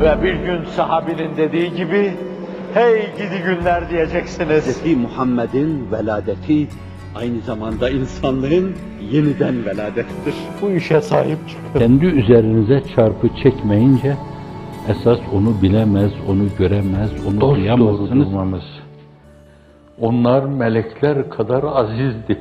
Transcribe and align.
Ve 0.00 0.22
bir 0.22 0.34
gün 0.34 0.64
sahabinin 0.64 1.36
dediği 1.36 1.74
gibi, 1.74 2.12
hey 2.74 3.00
gidi 3.16 3.42
günler 3.46 3.90
diyeceksiniz. 3.90 4.84
Hz. 4.84 4.96
Muhammed'in 4.96 5.92
veladeti 5.92 6.66
aynı 7.14 7.40
zamanda 7.40 7.90
insanlığın 7.90 8.72
yeniden 9.12 9.66
veladettir. 9.66 10.34
Bu 10.62 10.70
işe 10.70 11.00
sahip 11.00 11.38
çıkın. 11.48 11.78
Kendi 11.78 12.06
üzerinize 12.06 12.82
çarpı 12.96 13.28
çekmeyince 13.42 14.16
esas 14.88 15.18
onu 15.34 15.62
bilemez, 15.62 16.12
onu 16.28 16.44
göremez, 16.58 17.10
onu 17.28 17.40
Dost 17.40 17.56
duyamazsınız. 17.56 18.10
doğru 18.10 18.20
durmamız. 18.20 18.64
Onlar 20.00 20.44
melekler 20.44 21.30
kadar 21.30 21.64
azizdi. 21.64 22.40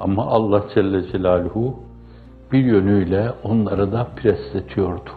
Ama 0.00 0.26
Allah 0.26 0.64
Celle 0.74 1.12
Celaluhu 1.12 1.74
bir 2.52 2.64
yönüyle 2.64 3.30
onları 3.44 3.92
da 3.92 4.08
presletiyordu. 4.16 5.10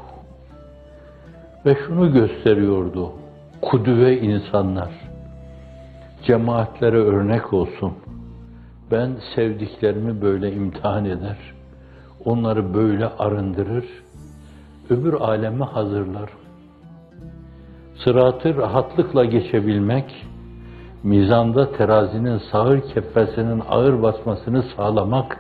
Ve 1.66 1.76
şunu 1.88 2.14
gösteriyordu. 2.14 3.12
Kudüve 3.62 4.20
insanlar, 4.20 4.90
cemaatlere 6.24 6.98
örnek 6.98 7.54
olsun. 7.54 7.94
Ben 8.92 9.12
sevdiklerimi 9.36 10.22
böyle 10.22 10.54
imtihan 10.54 11.06
eder, 11.06 11.38
onları 12.26 12.74
böyle 12.74 13.08
arındırır, 13.08 13.86
öbür 14.90 15.14
aleme 15.14 15.66
hazırlar. 15.66 16.30
Sıratı 18.04 18.58
rahatlıkla 18.58 19.26
geçebilmek, 19.26 20.26
mizanda 21.04 21.72
terazinin 21.72 22.42
sağır 22.52 22.82
kefesinin 22.82 23.62
ağır 23.70 24.02
basmasını 24.02 24.64
sağlamak 24.76 25.40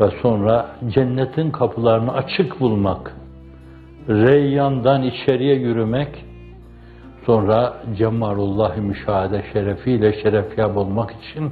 ve 0.00 0.10
sonra 0.22 0.66
cennetin 0.88 1.50
kapılarını 1.50 2.12
açık 2.12 2.60
bulmak, 2.60 3.16
reyyandan 4.08 5.02
içeriye 5.02 5.54
yürümek, 5.54 6.24
sonra 7.26 7.82
cemalullah 7.98 8.76
müşahede 8.76 9.44
şerefiyle 9.52 10.22
şerefyab 10.22 10.76
olmak 10.76 11.10
için 11.10 11.50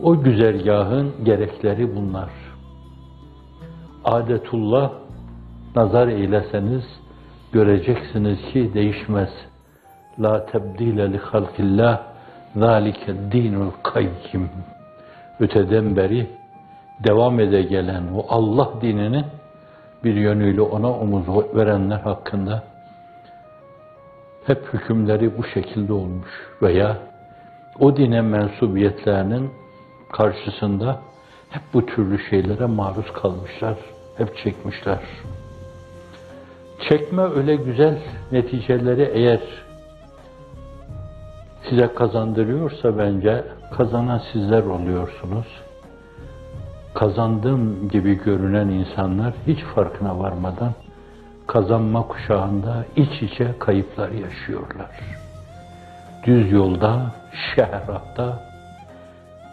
o 0.00 0.22
güzergahın 0.22 1.12
gerekleri 1.24 1.96
bunlar. 1.96 2.30
Adetullah 4.04 4.92
nazar 5.76 6.08
eyleseniz 6.08 6.84
göreceksiniz 7.52 8.38
ki 8.52 8.70
değişmez. 8.74 9.30
La 10.18 10.46
tebdile 10.46 11.12
li 11.12 11.18
halkillah 11.18 12.00
zalike 12.56 13.14
dinul 13.32 13.70
kayyim. 13.82 14.50
Öteden 15.40 15.96
beri 15.96 16.26
devam 17.04 17.40
ede 17.40 17.62
gelen 17.62 18.02
o 18.14 18.26
Allah 18.28 18.68
dininin 18.80 19.24
bir 20.04 20.14
yönüyle 20.14 20.60
ona 20.60 20.90
omuz 20.90 21.54
verenler 21.54 22.00
hakkında 22.00 22.62
hep 24.46 24.72
hükümleri 24.72 25.38
bu 25.38 25.44
şekilde 25.44 25.92
olmuş 25.92 26.28
veya 26.62 26.98
o 27.78 27.96
dine 27.96 28.20
mensubiyetlerinin 28.20 29.50
karşısında 30.12 31.00
hep 31.50 31.62
bu 31.74 31.86
türlü 31.86 32.18
şeylere 32.30 32.66
maruz 32.66 33.12
kalmışlar, 33.12 33.78
hep 34.16 34.36
çekmişler. 34.36 35.00
Çekme 36.88 37.22
öyle 37.22 37.56
güzel 37.56 37.98
neticeleri 38.32 39.10
eğer 39.14 39.40
size 41.68 41.94
kazandırıyorsa 41.94 42.98
bence 42.98 43.44
kazanan 43.76 44.22
sizler 44.32 44.62
oluyorsunuz. 44.62 45.46
Kazandım 47.02 47.88
gibi 47.88 48.24
görünen 48.24 48.68
insanlar 48.68 49.34
hiç 49.46 49.58
farkına 49.60 50.18
varmadan 50.18 50.72
kazanma 51.46 52.06
kuşağında 52.08 52.84
iç 52.96 53.22
içe 53.22 53.54
kayıplar 53.58 54.10
yaşıyorlar. 54.10 54.90
Düz 56.26 56.52
yolda, 56.52 57.12
şehratta 57.54 58.42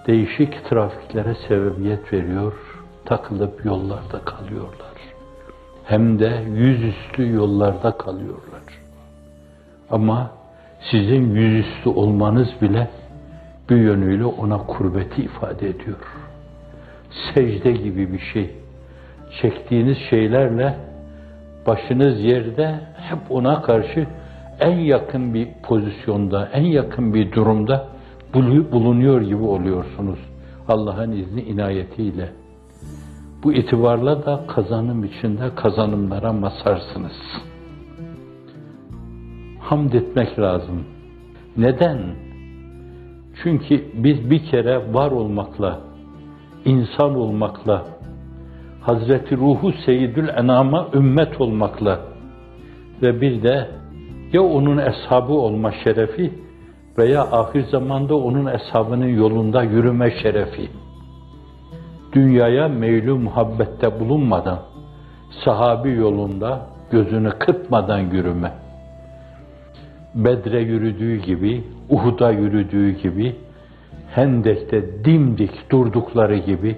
değişik 0.08 0.70
trafiklere 0.70 1.36
sebebiyet 1.48 2.14
veriyor, 2.14 2.54
takılıp 3.06 3.66
yollarda 3.66 4.20
kalıyorlar. 4.26 4.98
Hem 5.84 6.20
de 6.20 6.44
yüzüstü 6.50 7.34
yollarda 7.34 7.98
kalıyorlar. 7.98 8.64
Ama 9.92 10.32
sizin 10.92 11.36
yüzüstü 11.36 11.90
olmanız 11.90 12.50
bile 12.62 12.88
bir 13.70 13.78
yönüyle 13.78 14.26
ona 14.26 14.58
kurbeti 14.58 15.22
ifade 15.22 15.70
ediyor. 15.70 16.29
Secde 17.10 17.72
gibi 17.72 18.14
bir 18.14 18.20
şey. 18.20 18.50
Çektiğiniz 19.42 19.98
şeylerle 20.10 20.76
başınız 21.68 22.22
yerde 22.22 22.80
hep 22.96 23.20
ona 23.30 23.62
karşı 23.62 24.08
en 24.60 24.78
yakın 24.78 25.34
bir 25.34 25.48
pozisyonda, 25.64 26.50
en 26.54 26.64
yakın 26.64 27.14
bir 27.14 27.32
durumda 27.32 27.88
bulunuyor 28.72 29.22
gibi 29.22 29.44
oluyorsunuz. 29.44 30.20
Allah'ın 30.68 31.12
izni 31.12 31.42
inayetiyle. 31.42 32.30
Bu 33.44 33.54
itibarla 33.54 34.26
da 34.26 34.44
kazanım 34.48 35.04
içinde 35.04 35.56
kazanımlara 35.56 36.34
masarsınız. 36.34 37.18
Hamd 39.60 39.94
etmek 39.94 40.40
lazım. 40.40 40.84
Neden? 41.58 42.00
Çünkü 43.44 43.86
biz 43.94 44.30
bir 44.30 44.46
kere 44.46 44.94
var 44.94 45.12
olmakla, 45.12 45.80
insan 46.66 47.16
olmakla, 47.16 47.86
Hazreti 48.82 49.38
Ruhu 49.38 49.72
Seyyidül 49.86 50.28
Enam'a 50.28 50.88
ümmet 50.94 51.42
olmakla 51.42 52.00
ve 53.02 53.22
bir 53.22 53.44
de 53.44 53.68
ya 54.34 54.42
onun 54.42 54.78
eshabı 54.78 55.34
olma 55.34 55.72
şerefi 55.84 56.34
veya 56.98 57.22
ahir 57.22 57.64
zamanda 57.64 58.16
onun 58.16 58.46
eshabının 58.46 59.08
yolunda 59.08 59.64
yürüme 59.64 60.12
şerefi. 60.24 60.70
Dünyaya 62.14 62.68
meylü 62.68 63.14
muhabbette 63.14 64.00
bulunmadan, 64.00 64.60
sahabi 65.46 65.92
yolunda 65.92 66.62
gözünü 66.92 67.30
kırpmadan 67.30 68.00
yürüme. 68.00 68.52
Bedre 70.16 70.60
yürüdüğü 70.60 71.16
gibi, 71.16 71.64
Uhud'a 71.90 72.32
yürüdüğü 72.32 72.92
gibi, 72.92 73.36
Hendek'te 74.16 75.06
dimdik 75.06 75.72
durdukları 75.72 76.38
gibi, 76.38 76.78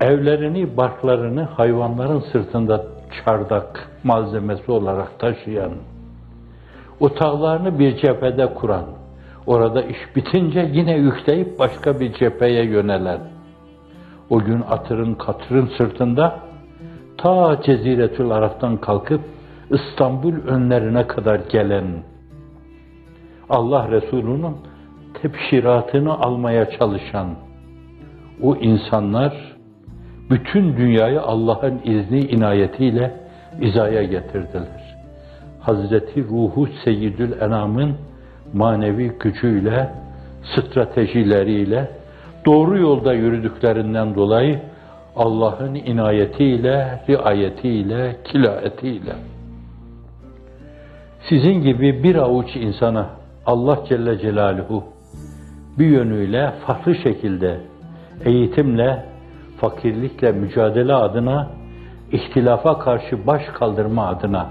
evlerini, 0.00 0.76
barklarını 0.76 1.42
hayvanların 1.42 2.20
sırtında 2.32 2.86
çardak 3.24 3.90
malzemesi 4.04 4.72
olarak 4.72 5.18
taşıyan, 5.18 5.72
otağlarını 7.00 7.78
bir 7.78 7.96
cephede 7.96 8.54
kuran, 8.54 8.84
orada 9.46 9.82
iş 9.82 10.16
bitince 10.16 10.70
yine 10.72 10.96
yükleyip 10.96 11.58
başka 11.58 12.00
bir 12.00 12.12
cepheye 12.12 12.64
yönelen, 12.64 13.20
o 14.30 14.38
gün 14.38 14.60
atırın 14.70 15.14
katırın 15.14 15.70
sırtında 15.78 16.40
ta 17.18 17.62
Ceziretül 17.62 18.30
Araf'tan 18.30 18.76
kalkıp 18.76 19.20
İstanbul 19.70 20.34
önlerine 20.46 21.06
kadar 21.06 21.40
gelen 21.50 21.84
Allah 23.50 23.90
Resulü'nün 23.90 24.56
tebşiratını 25.24 26.18
almaya 26.18 26.70
çalışan 26.70 27.28
o 28.42 28.56
insanlar 28.56 29.32
bütün 30.30 30.76
dünyayı 30.76 31.22
Allah'ın 31.22 31.80
izni 31.84 32.20
inayetiyle 32.20 33.10
izaya 33.60 34.02
getirdiler. 34.02 34.96
Hazreti 35.60 36.24
Ruhu 36.24 36.68
Seyyidül 36.84 37.40
Enam'ın 37.40 37.96
manevi 38.52 39.12
gücüyle, 39.20 39.90
stratejileriyle, 40.54 41.88
doğru 42.46 42.78
yolda 42.78 43.14
yürüdüklerinden 43.14 44.14
dolayı 44.14 44.60
Allah'ın 45.16 45.74
inayetiyle, 45.74 47.02
riayetiyle, 47.08 48.16
kilaetiyle 48.24 49.12
sizin 51.28 51.62
gibi 51.62 52.02
bir 52.02 52.16
avuç 52.16 52.56
insana 52.56 53.10
Allah 53.46 53.78
Celle 53.88 54.18
Celaluhu 54.18 54.93
bir 55.78 55.86
yönüyle 55.86 56.52
farklı 56.66 56.94
şekilde 56.94 57.60
eğitimle, 58.24 59.04
fakirlikle 59.56 60.32
mücadele 60.32 60.94
adına, 60.94 61.50
ihtilafa 62.12 62.78
karşı 62.78 63.26
baş 63.26 63.42
kaldırma 63.54 64.06
adına, 64.06 64.50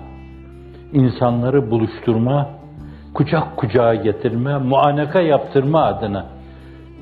insanları 0.94 1.72
buluşturma, 1.72 2.50
kucak 3.14 3.58
kucağa 3.58 3.96
getirme, 3.96 4.58
muaneka 4.58 5.22
yaptırma 5.22 5.84
adına 5.84 6.25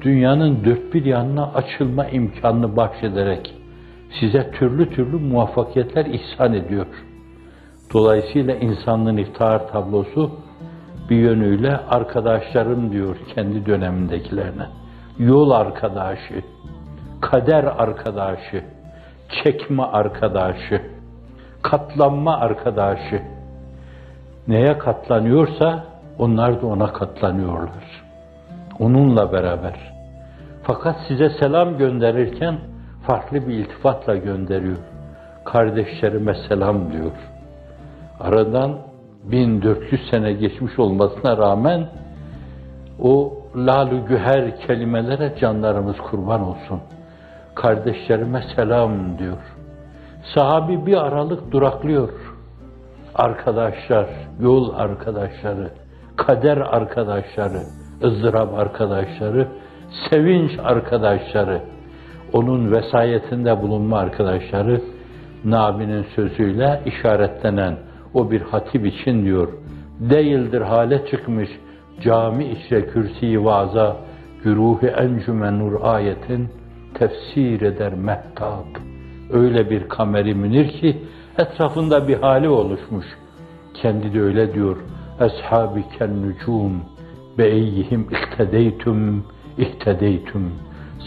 dünyanın 0.02 0.66
dört 0.66 0.94
bir 0.94 1.06
yanına 1.06 1.52
açılma 1.54 2.06
imkanını 2.06 2.76
bahşederek 2.76 3.54
size 4.20 4.52
türlü 4.52 4.90
türlü 4.90 5.18
muvaffakiyetler 5.18 6.06
ihsan 6.06 6.54
ediyor. 6.54 6.88
Dolayısıyla 7.94 8.56
insanlığın 8.56 9.18
iftihar 9.18 9.68
tablosu 9.68 10.32
bir 11.12 11.16
yönüyle 11.16 11.78
arkadaşlarım 11.78 12.92
diyor 12.92 13.16
kendi 13.36 13.66
dönemindekilerine. 13.66 14.66
Yol 15.20 15.52
arkadaşı, 15.52 16.44
kader 17.22 17.64
arkadaşı, 17.64 18.64
çekme 19.44 19.84
arkadaşı, 19.84 20.82
katlanma 21.62 22.38
arkadaşı. 22.38 23.22
Neye 24.48 24.78
katlanıyorsa 24.78 25.84
onlar 26.20 26.62
da 26.62 26.68
ona 26.68 26.94
katlanıyorlar. 26.94 28.04
Onunla 28.80 29.32
beraber. 29.32 29.94
Fakat 30.64 30.96
size 31.08 31.30
selam 31.30 31.78
gönderirken 31.78 32.56
farklı 33.08 33.48
bir 33.48 33.54
iltifatla 33.54 34.16
gönderiyor. 34.16 34.78
Kardeşlerime 35.46 36.36
selam 36.50 36.92
diyor. 36.92 37.12
Aradan 38.20 38.91
1400 39.24 40.10
sene 40.10 40.34
geçmiş 40.34 40.80
olmasına 40.80 41.38
rağmen 41.38 41.88
o 43.02 43.34
lalu 43.56 44.06
güher 44.06 44.60
kelimelere 44.60 45.34
canlarımız 45.40 45.98
kurban 45.98 46.42
olsun. 46.42 46.80
Kardeşlerime 47.56 48.44
selam 48.56 49.18
diyor. 49.18 49.38
Sahabi 50.36 50.86
bir 50.86 50.98
aralık 50.98 51.52
duraklıyor. 51.52 52.10
Arkadaşlar, 53.16 54.08
yol 54.40 54.74
arkadaşları, 54.76 55.70
kader 56.16 56.58
arkadaşları, 56.58 57.62
ızdırap 58.04 58.60
arkadaşları, 58.60 59.48
sevinç 60.10 60.52
arkadaşları, 60.64 61.62
onun 62.34 62.72
vesayetinde 62.72 63.62
bulunma 63.62 63.98
arkadaşları, 64.00 64.82
Nabi'nin 65.46 66.06
sözüyle 66.16 66.82
işaretlenen 66.86 67.78
o 68.14 68.32
bir 68.32 68.42
hatip 68.42 68.86
için 68.86 69.26
diyor, 69.26 69.48
değildir 70.00 70.62
hale 70.62 71.06
çıkmış 71.12 71.50
cami 72.04 72.46
içre 72.46 72.86
kürsi 72.88 73.46
vaza, 73.46 73.98
güruhi 74.44 74.88
encümen 74.88 75.60
nur 75.60 75.82
ayetin 75.82 76.50
tefsir 76.94 77.62
eder 77.62 77.94
mehtap. 77.94 78.66
Öyle 79.32 79.70
bir 79.70 79.90
kameri 79.90 80.36
münir 80.36 80.68
ki 80.68 80.98
etrafında 81.38 82.08
bir 82.08 82.18
hali 82.18 82.50
oluşmuş. 82.50 83.06
Kendi 83.74 84.14
de 84.14 84.22
öyle 84.22 84.54
diyor. 84.54 84.78
Eshabi 85.20 85.84
ken 85.98 86.22
nucum 86.22 86.82
be 87.38 87.48
eyyihim 87.48 88.08
ihtedeytüm 88.12 89.24
ihtedeytüm. 89.58 90.52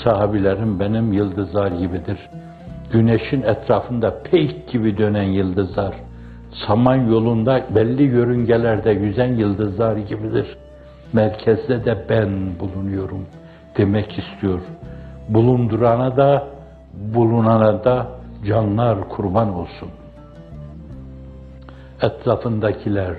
Sahabilerim 0.04 0.80
benim 0.80 1.12
yıldızlar 1.12 1.72
gibidir. 1.72 2.18
Güneşin 2.92 3.42
etrafında 3.42 4.22
peyk 4.22 4.68
gibi 4.68 4.98
dönen 4.98 5.22
yıldızlar. 5.22 5.94
Saman 6.54 6.96
yolunda 6.96 7.64
belli 7.74 8.02
yörüngelerde 8.02 8.90
yüzen 8.90 9.34
yıldızlar 9.34 9.96
gibidir. 9.96 10.56
Merkezde 11.12 11.84
de 11.84 12.04
ben 12.08 12.58
bulunuyorum 12.60 13.26
demek 13.76 14.18
istiyor. 14.18 14.60
Bulundurana 15.28 16.16
da 16.16 16.48
bulunana 17.14 17.84
da 17.84 18.06
canlar 18.46 19.08
kurban 19.08 19.54
olsun. 19.54 19.88
Etrafındakiler, 22.02 23.16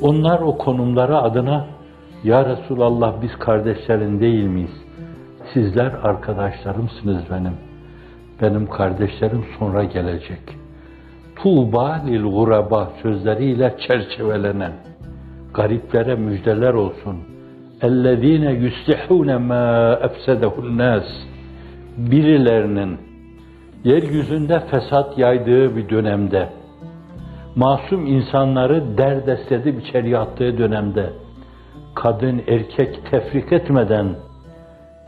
onlar 0.00 0.40
o 0.40 0.58
konumları 0.58 1.18
adına 1.18 1.66
Ya 2.24 2.44
Resulallah 2.44 3.22
biz 3.22 3.38
kardeşlerin 3.38 4.20
değil 4.20 4.44
miyiz? 4.44 4.82
Sizler 5.54 5.92
arkadaşlarımsınız 6.02 7.22
benim. 7.30 7.56
Benim 8.42 8.66
kardeşlerim 8.66 9.44
sonra 9.58 9.84
gelecek. 9.84 10.61
Tuğba 11.42 12.00
lil 12.06 12.22
guraba 12.22 12.90
sözleriyle 13.02 13.74
çerçevelenen 13.88 14.72
gariplere 15.54 16.14
müjdeler 16.14 16.74
olsun. 16.74 17.16
Ellezine 17.80 18.52
yustihune 18.52 19.36
ma 19.36 19.98
efsedehu'n 20.02 20.78
nas. 20.78 21.04
Birilerinin 21.96 22.98
yeryüzünde 23.84 24.60
fesat 24.60 25.18
yaydığı 25.18 25.76
bir 25.76 25.88
dönemde 25.88 26.48
masum 27.56 28.06
insanları 28.06 28.98
derdest 28.98 29.52
edip 29.52 29.86
içeriye 29.86 30.18
attığı 30.18 30.58
dönemde 30.58 31.10
kadın 31.94 32.42
erkek 32.48 33.10
tefrik 33.10 33.52
etmeden 33.52 34.06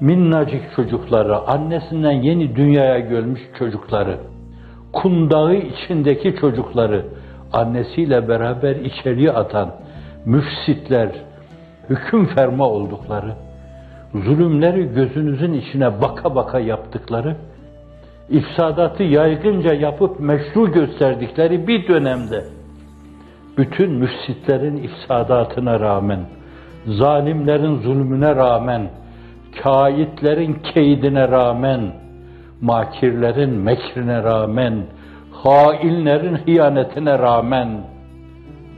minnacık 0.00 0.72
çocukları, 0.76 1.38
annesinden 1.38 2.22
yeni 2.22 2.56
dünyaya 2.56 2.98
gelmiş 2.98 3.40
çocukları 3.58 4.33
kundağı 4.94 5.55
içindeki 5.55 6.37
çocukları 6.41 7.05
annesiyle 7.52 8.29
beraber 8.29 8.76
içeriye 8.76 9.32
atan 9.32 9.70
müfsitler, 10.25 11.08
hüküm 11.91 12.26
ferma 12.26 12.69
oldukları, 12.69 13.32
zulümleri 14.14 14.94
gözünüzün 14.94 15.52
içine 15.52 16.00
baka 16.02 16.35
baka 16.35 16.61
yaptıkları, 16.61 17.37
ifsadatı 18.31 19.02
yaygınca 19.02 19.75
yapıp 19.75 20.20
meşru 20.20 20.73
gösterdikleri 20.73 21.69
bir 21.69 21.88
dönemde, 21.88 22.44
bütün 23.58 23.90
müfsitlerin 23.90 24.76
ifsadatına 24.76 25.81
rağmen, 25.81 26.20
zalimlerin 26.87 27.76
zulmüne 27.76 28.37
rağmen, 28.37 28.90
kaitlerin 29.62 30.55
keydine 30.75 31.29
rağmen, 31.29 31.81
makirlerin 32.62 33.50
mekrine 33.50 34.24
rağmen, 34.24 34.83
hainlerin 35.31 36.36
hıyanetine 36.36 37.19
rağmen, 37.19 37.68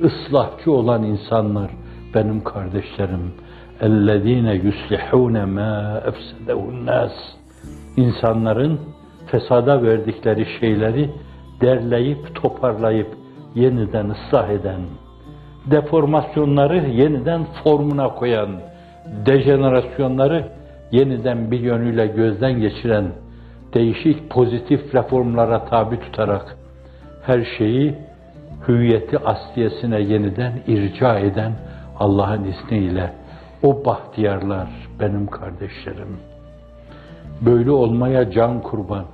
ıslahçı 0.04 0.72
olan 0.72 1.04
insanlar 1.04 1.72
benim 2.16 2.44
kardeşlerim. 2.44 3.34
اَلَّذ۪ينَ 3.81 4.48
يُسْلِحُونَ 4.66 5.36
مَا 5.58 6.02
اَفْسَدَهُ 6.10 6.58
النَّاسِ 6.72 7.12
İnsanların 7.98 8.80
fesada 9.28 9.84
verdikleri 9.84 10.48
şeyleri 10.60 11.10
derleyip 11.62 12.36
toparlayıp 12.36 13.08
yeniden 13.56 14.10
ıslah 14.10 14.50
eden, 14.50 14.81
deformasyonları 15.66 16.90
yeniden 16.90 17.42
formuna 17.63 18.08
koyan, 18.08 18.50
dejenerasyonları 19.25 20.48
yeniden 20.92 21.52
bir 21.52 21.60
yönüyle 21.60 22.08
gözden 22.08 22.60
geçiren, 22.60 23.06
değişik 23.76 24.31
pozitif 24.31 24.94
reformlara 24.94 25.64
tabi 25.64 26.00
tutarak 26.00 26.56
her 27.23 27.46
şeyi 27.58 27.94
hüviyeti 28.69 29.19
asliyesine 29.19 30.00
yeniden 30.00 30.52
irca 30.67 31.19
eden 31.19 31.52
Allah'ın 31.99 32.44
izniyle 32.44 33.12
o 33.62 33.84
bahtiyarlar 33.84 34.69
benim 35.00 35.26
kardeşlerim. 35.26 36.17
Böyle 37.40 37.70
olmaya 37.70 38.31
can 38.31 38.61
kurban. 38.62 39.05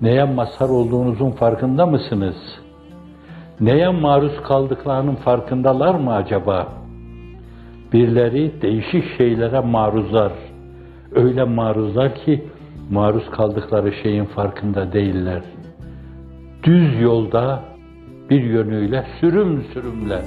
Neye 0.00 0.24
mazhar 0.24 0.68
olduğunuzun 0.68 1.30
farkında 1.30 1.86
mısınız? 1.86 2.36
Neye 3.60 3.88
maruz 3.88 4.42
kaldıklarının 4.42 5.14
farkındalar 5.14 5.94
mı 5.94 6.14
acaba? 6.14 6.68
Birileri 7.92 8.62
değişik 8.62 9.16
şeylere 9.18 9.60
maruzlar. 9.60 10.32
Öyle 11.14 11.44
maruzlar 11.44 12.14
ki 12.14 12.44
maruz 12.90 13.30
kaldıkları 13.30 13.92
şeyin 14.02 14.24
farkında 14.24 14.92
değiller. 14.92 15.42
Düz 16.62 17.00
yolda 17.00 17.64
bir 18.30 18.42
yönüyle 18.42 19.06
sürüm 19.20 19.64
sürümler. 19.72 20.22